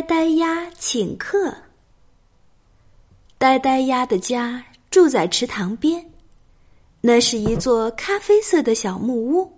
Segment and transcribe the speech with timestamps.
[0.00, 1.54] 呆呆鸭请客。
[3.36, 6.02] 呆呆鸭的家住在池塘边，
[7.02, 9.52] 那是一座咖啡色的小木屋。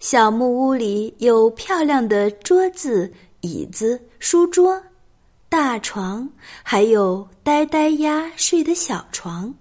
[0.00, 3.12] 小木屋里有漂亮的桌子、
[3.42, 4.82] 椅子、书桌、
[5.48, 6.28] 大床，
[6.64, 9.54] 还有呆呆鸭睡的小床。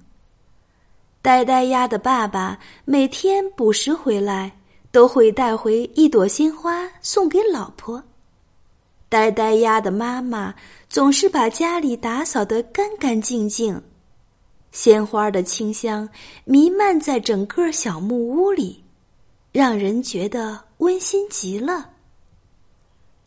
[1.21, 4.52] 呆呆鸭的爸爸每天捕食回来，
[4.91, 8.04] 都会带回一朵鲜花送给老婆。
[9.09, 10.53] 呆呆鸭的妈妈
[10.89, 13.81] 总是把家里打扫得干干净净，
[14.71, 16.07] 鲜花的清香
[16.43, 18.84] 弥漫在整个小木屋里，
[19.51, 21.91] 让人觉得温馨极了。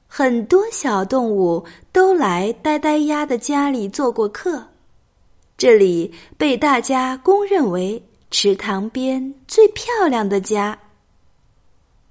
[0.07, 4.63] 很多小动物都来呆呆鸭的家里做过客，
[5.57, 10.79] 这里被大家公认为池塘边最漂亮的家。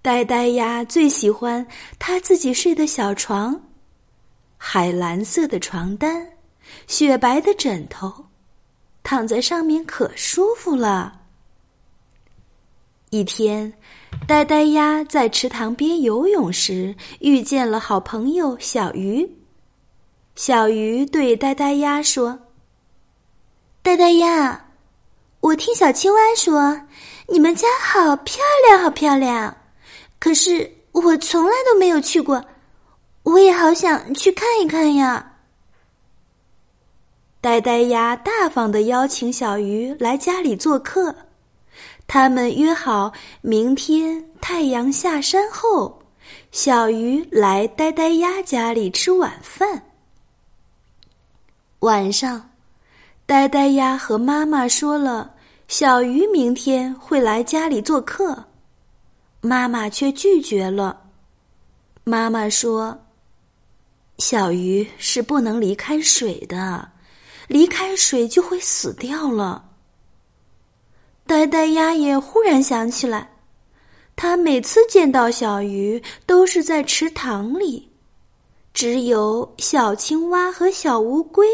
[0.02, 1.66] 呆呆鸭最喜欢
[2.00, 3.60] 他自己睡的小床，
[4.58, 6.26] 海蓝色的床单，
[6.88, 8.26] 雪白的枕头，
[9.04, 11.20] 躺在上面可舒服了。
[13.10, 13.74] 一天，
[14.26, 19.30] 呆呆鸭在池塘边游泳时遇见了好朋友小鱼。
[20.36, 22.40] 小鱼对呆呆鸭说
[23.84, 24.70] ：“呆呆鸭，
[25.42, 26.88] 我听小青蛙说，
[27.28, 29.58] 你们家好漂亮，好漂亮。”
[30.20, 32.44] 可是我从来都没有去过，
[33.24, 35.38] 我也好想去看一看呀。
[37.42, 41.16] 呆呆鸭大方的邀请小鱼来家里做客，
[42.06, 46.02] 他们约好明天太阳下山后，
[46.52, 49.82] 小鱼来呆呆鸭家里吃晚饭。
[51.80, 52.50] 晚上，
[53.26, 55.34] 呆呆鸭和妈妈说了，
[55.70, 58.44] 小鱼明天会来家里做客。
[59.42, 61.02] 妈妈却拒绝了。
[62.04, 63.06] 妈妈说
[64.20, 66.90] ：“小鱼是不能离开水的，
[67.48, 69.64] 离开水就会死掉了。”
[71.26, 73.30] 呆呆鸭也忽然想起来，
[74.16, 77.88] 他每次见到小鱼都是在池塘里，
[78.74, 81.48] 只有小青蛙和小乌龟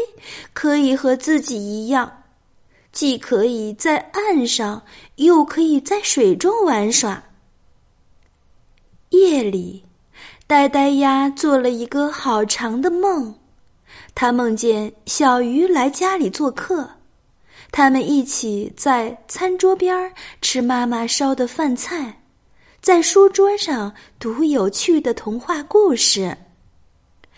[0.52, 2.22] 可以和自己一样，
[2.90, 4.82] 既可以在岸上，
[5.16, 7.22] 又可以在水中玩耍。
[9.16, 9.84] 夜里，
[10.46, 13.34] 呆呆鸭做了一个好长的梦。
[14.14, 16.88] 他梦见小鱼来家里做客，
[17.70, 22.22] 他们一起在餐桌边吃妈妈烧的饭菜，
[22.80, 26.36] 在书桌上读有趣的童话故事，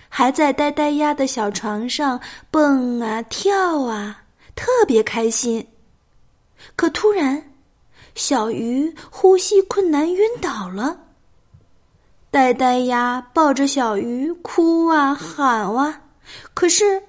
[0.08, 4.24] 还在呆呆鸭的小床上蹦啊跳啊，
[4.54, 5.66] 特别开心。
[6.76, 7.50] 可突然，
[8.14, 11.07] 小鱼呼吸困难，晕倒了。
[12.30, 16.02] 呆呆鸭抱着小鱼哭啊喊啊，
[16.52, 17.02] 可是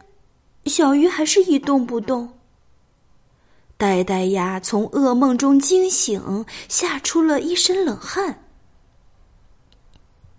[0.66, 2.30] 小鱼还是一动不动。
[3.76, 8.44] 呆呆鸭从噩梦中惊醒，吓出了一身冷汗。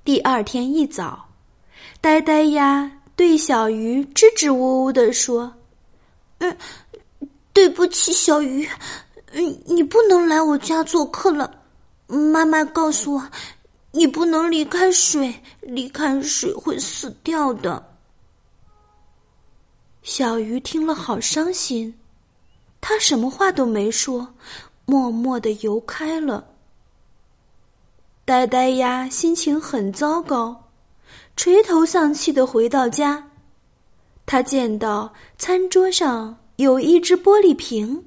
[0.03, 1.27] 第二天一早，
[2.01, 5.53] 呆呆鸭对小鱼支支吾吾地说
[6.41, 6.57] ：“嗯，
[7.53, 8.67] 对不起，小鱼，
[9.33, 11.55] 嗯，你不能来我家做客了。
[12.07, 13.23] 妈妈告诉我。”
[13.93, 17.85] 你不能离开水，离开水会死掉的。
[20.03, 21.99] 小鱼听了好伤心，
[22.81, 24.35] 他什么话都没说，
[24.87, 26.47] 默默的游开了。
[28.25, 30.71] 呆呆鸭心情很糟糕，
[31.37, 33.31] 垂头丧气的回到家。
[34.25, 38.05] 他见到餐桌上有一只玻璃瓶，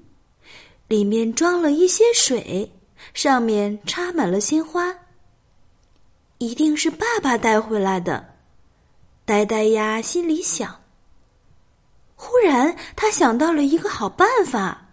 [0.88, 2.71] 里面装了一些水，
[3.13, 4.95] 上面插满了鲜花。
[6.43, 8.35] 一定是爸爸带回来的，
[9.23, 10.81] 呆呆鸭心里想。
[12.15, 14.89] 忽然，他想到了一个好办法。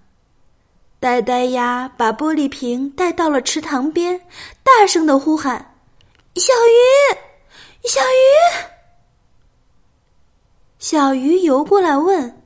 [1.01, 4.21] 呆呆鸭把玻璃瓶带到了池塘边，
[4.63, 5.75] 大声的呼喊
[6.37, 7.19] ：“小鱼，
[7.89, 8.65] 小鱼！”
[10.79, 12.43] 小鱼游过来问：“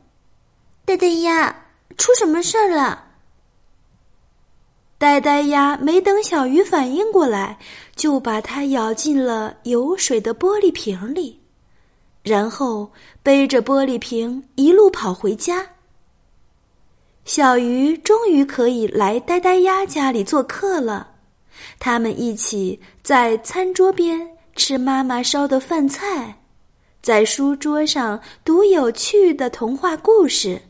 [0.87, 1.55] 呆呆鸭，
[1.99, 3.05] 出什么事儿了？”
[4.97, 7.59] 呆呆鸭没等小鱼反应过来，
[7.95, 11.41] 就把它咬进了有水的玻璃瓶里，
[12.23, 12.91] 然后
[13.23, 15.67] 背着玻璃瓶一路跑回家。
[17.25, 21.09] 小鱼终于可以来呆呆鸭家里做客了，
[21.79, 26.39] 他们一起在餐桌边吃妈妈烧的饭菜，
[27.03, 30.61] 在书桌上读有趣的童话故事。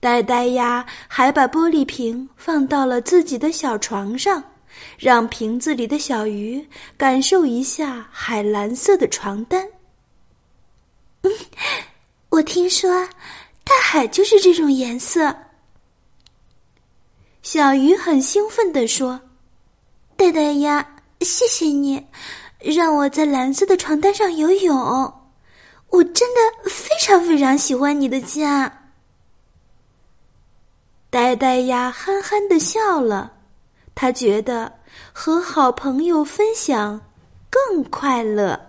[0.00, 4.42] 呆呆鸭还把玻璃瓶放到了自己的小床上，
[4.96, 6.64] 让瓶子里的小鱼
[6.96, 9.66] 感受一下海蓝色的床单。
[12.28, 13.04] 我听说
[13.64, 15.34] 大海就是这种颜色。
[17.42, 19.20] 小鱼很兴奋地说
[20.16, 20.86] ：“呆呆鸭，
[21.22, 22.06] 谢谢你，
[22.60, 24.76] 让我在蓝色的床单上游泳。
[25.90, 28.72] 我真的非常非常喜欢你的家。”
[31.10, 33.32] 呆呆呀憨憨的笑了，
[33.94, 34.74] 他觉得
[35.12, 37.00] 和好朋友分享
[37.48, 38.67] 更快乐。